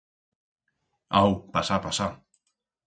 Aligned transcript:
Au, 1.21 1.31
pasa, 1.59 1.81
pasa. 1.87 2.07